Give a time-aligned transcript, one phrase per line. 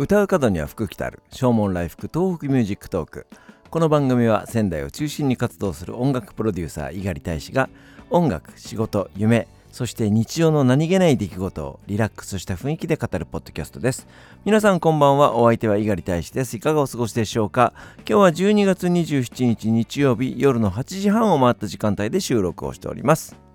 [0.00, 1.24] 唱う門には福来たる。
[1.28, 3.26] 唱門来福東北ミュージックトーク。
[3.68, 7.68] この番組は仙台を中心に活動する音楽プロデューサー猪狩大使が
[8.08, 14.06] 音楽仕事夢そして日常の何気ない出来事をリラックスした雰囲気で語るポッドキャストです。
[14.44, 15.34] 皆さんこんばんは。
[15.34, 16.56] お相手は猪狩大使です。
[16.56, 17.72] いかがお過ごしでしょうか？
[17.98, 23.47] 今日は12月27日日曜日夜の8時半を回った時間帯で収録をしております。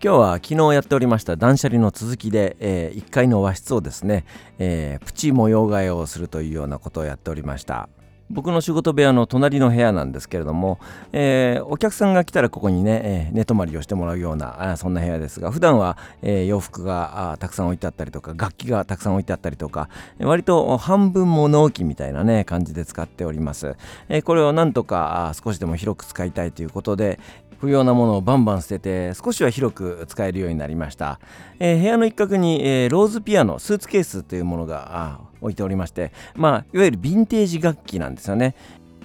[0.00, 4.24] 今日は昨日やっておりました断捨離の続きで、えー、1階の和室をですね、
[4.60, 7.88] えー、プチ模様替えをするというようなことをやっておりました。
[8.30, 10.78] 僕の仕事部屋の隣の部屋なんですけれども、
[11.12, 19.88] えー、お客さんが来たらここにね、えー、寝泊まりをしてもらうようなあそんな部屋ですが普段は、えー、洋服がたくさん置いてあったりとか楽器がたくさん置いてあったりとか
[20.20, 23.76] 割と半分物置みたいなね感じで使っております、
[24.08, 27.18] えこれをなんとか少しでも広く使いたいということで、
[27.58, 31.18] 不要なものをバンバン捨てて少しは広く使えるようになりました、
[31.58, 38.54] えー、部屋の一角に、えー、ローズピアノスーツケースというものが置いておりましてまあいわゆるヴィンテージ楽器なんですよね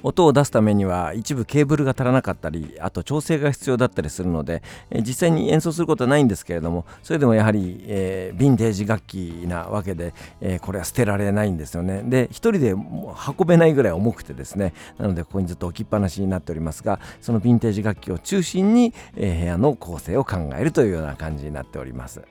[0.03, 22.21] 音を出すためには一部ケーブルが足らなかったりあと調整が必要だったりするので、え実際に演奏することはないんですけれどもそれでもやはり、えー、ヴィンテージ楽器なわけで、えー、これは捨てられないんですよねで一人で運べないぐらい重くてですねなのでここにずっと置きっぱなしになっておりますがそのヴィンテージ楽器を中心に、えー、部屋の構成を考えるというような感じになっております。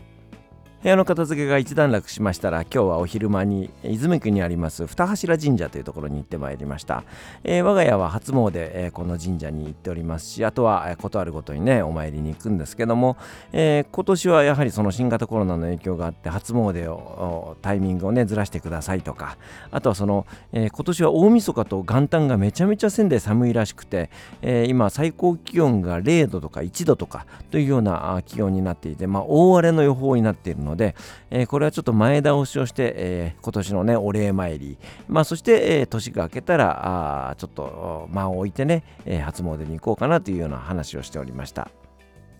[0.82, 7.04] 部屋の片付けが一段落しましたら今日はお昼間に泉区にあります二柱神社というところに行ってまいりました、
[7.44, 13.16] えー、我が家は初詣、えー、この神社に行っておりますしあとは、えー、ことあるごとにねお参りに行くんですけども、
[13.52, 19.38] えー、今年はやはりその新型コロナの影響があって初詣をタイミングをねずらしてくださいとか
[19.70, 24.10] あとはその、えー、今年は大晦日と元旦がめちゃめちゃ仙台寒いらしくて、
[24.42, 30.94] えー、今最高気温が0度とか1度とかというような気温になっていてまあ大荒れの予報になっているのでので、
[31.30, 41.70] えー、これはちょっと前倒しをして、えー、今年のね、お礼参り、まあ、そして、えー、年が明けたら、あちょっと間を置いてね、え、初詣に行こうかなというような話をしておりました。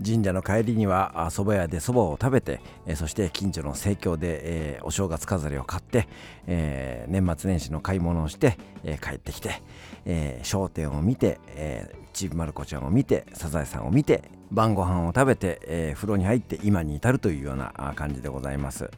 [0.04, 4.40] 神社の帰りには蕎麦屋で蕎麦を食べて、え、そして近所の生協で、
[4.74, 6.08] えー、お正月飾りを買って、
[6.46, 9.62] えー、年末年始の買い物をして、え帰ってきて、
[10.04, 18.90] え商店を見て、えちびまる子ちゃんを見てサザエさんを見て晩ご飯を食べて、え風呂に入って今に至るというような感じでございます。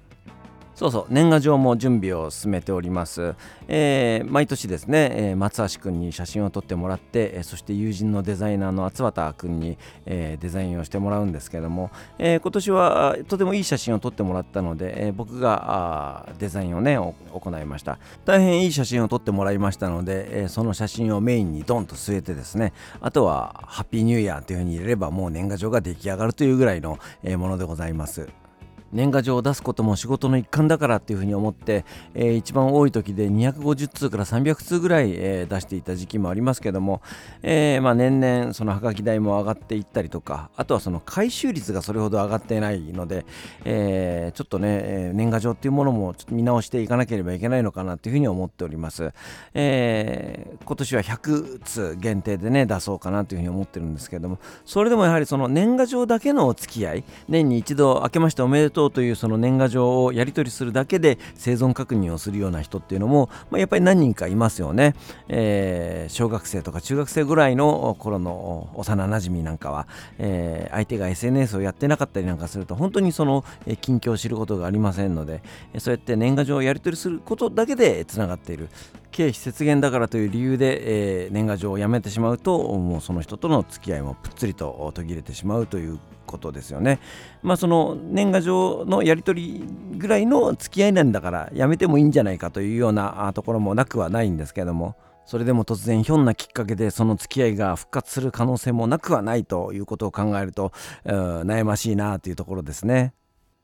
[0.75, 3.37] そうそう年賀状も準備を進めております、
[3.69, 17.99] えー、毎年ですね、えー、松橋君に写真を撮ってもらって、えー、そして友人のデザイナーの厚畑君に、えデザインをしてもらうんですけども、え今年はとてもいい写真を撮ってもらったので、え僕がデザインをね行いました。
[18.25, 26.99] 大変いい写真を撮ってもらいましたので、えその写真をメインにドンと据えてですねあとはハッピーニューイヤーというふうに入れればもう年賀状が出来上がるというぐらいの
[27.39, 28.44] ものでございます。
[28.93, 31.85] 年賀状を出すことも仕事の一環だからっていうふうに思って、
[32.15, 37.03] えー、一番多い時で250通から300通ぐらい、えー、出していた時期もありますけども、
[37.43, 43.27] えー、まあ、年々そのはがき代も上がっていったりとかあとはその回収率がそれほど上がっていないので、
[43.65, 49.13] えちょっとねえ年賀状っていうものもちょっと見直していかなければいけないのかなというふうに思っております、
[49.55, 64.95] え今年は100通限定でね出そうかなというふうに思ってるんですけどもそれでもやはりその年賀状だけのお付き合い年に一度明けましておめでとうというその年賀状をやり取りするだけで生存確認をするような人っていうのも、まあ、やっぱり何人かいますよね、
[65.29, 69.87] えー、小学生とか中学生ぐらいの頃の幼なじみなんかは、
[70.19, 73.45] えー、相手が SNS をやってなかったりなんかすると本当にその
[73.81, 75.43] 近況を知ることがありませんので
[75.79, 78.69] そうやって年賀状をやり取りすることだけでつながっている。
[79.15, 86.01] 経費節減だからという理由で、えー、年賀状をやめてしまうともうその人との付き合いもぷっつりと途切れてしまうという
[86.35, 86.99] ことですよね。
[87.43, 89.65] まあその年賀状のやり取り
[89.97, 94.97] ぐらいの付き合いなんだからやめてもいいんじゃないかというようなところもなくはないんですけども
[95.27, 100.73] それでも突然ひょんなきっかけでその付き合いが復活する可能性もなくはないということを考えると
[101.05, 103.15] 悩ましいなというところですね。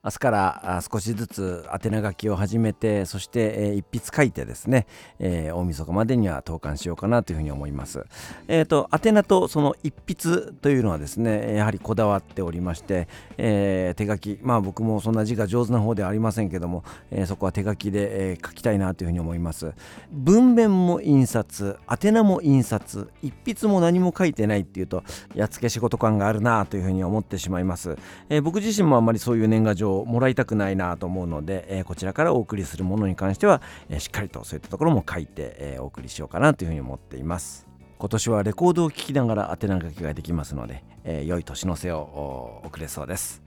[0.02, 4.86] 明日から少しずつ宛名書きを始めてそして、えー、一筆書いてですね、
[5.18, 8.06] えー、大晦日までには投函しようかなというふうに思います。
[8.48, 19.74] えっ、ー、と宛名とその一筆というのはですねやはりこだわっておりまして、えー、手書きまあ僕もそんな字が上手な方ではありませんけども、えー、そこは手書きで、えー、書きたいなというふうに思います。
[20.10, 25.04] 文面も印刷宛名も印刷一筆も何も書いてないっていうと
[25.34, 27.98] やっつけ仕事感があるなというふうに思ってしまいます。
[28.30, 37.66] えー、僕自身もあまりそういう年賀状をもらいたくないなと思うので、えー、こちらからお送りするものに関しては、えー、しっかりとそういったところも書いて、えー、お送りしようかなというふうに思っています
[37.98, 43.42] 今年はレコードを聴きながら宛名書きができますので、えー、良い年の瀬を送れそうです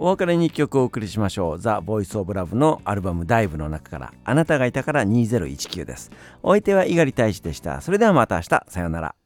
[0.00, 1.58] お別れに1曲お送りしましょう。
[1.58, 6.12] ザ・ボイス・オブ・ラブのアルバム「ダイブ」の中から「あなたがいたから2019」です。
[6.40, 7.80] お相手は猪狩大使でした。
[7.80, 8.64] それではまた明日。
[8.68, 9.16] さようなら。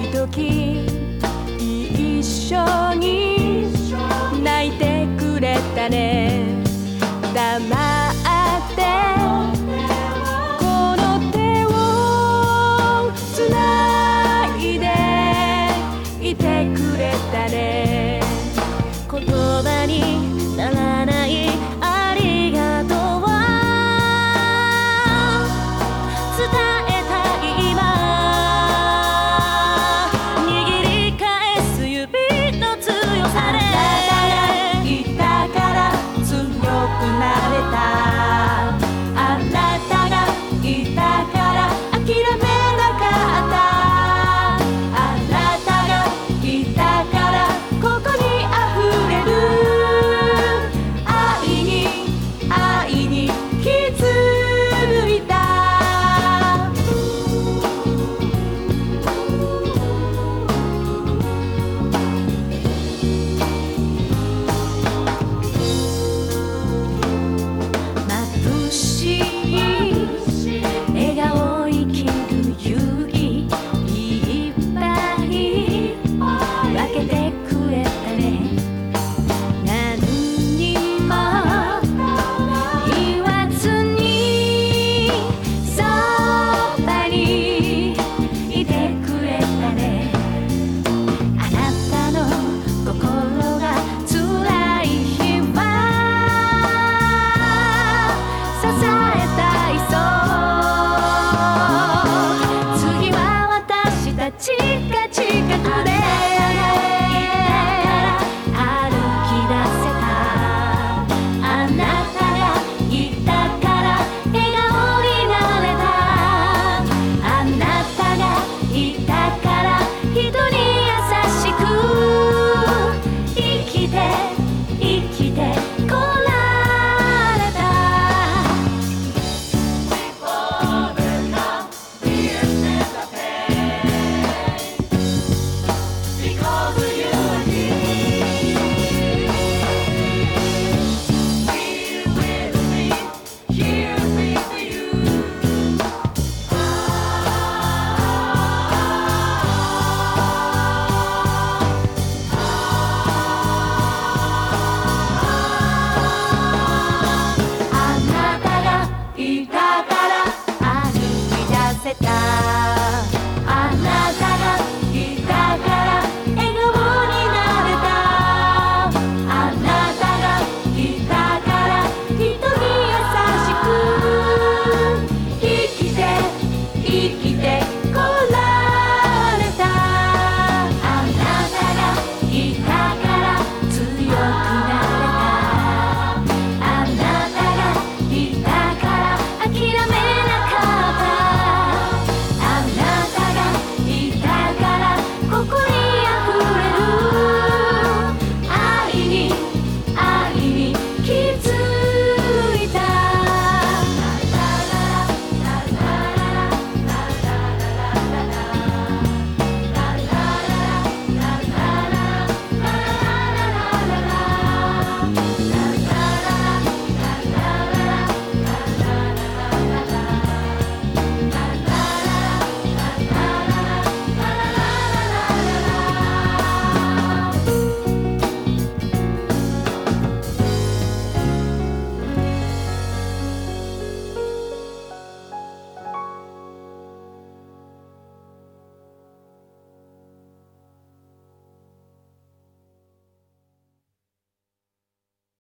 [0.00, 0.86] い時
[1.58, 3.66] 一緒に
[4.42, 6.41] 泣いてくれたね。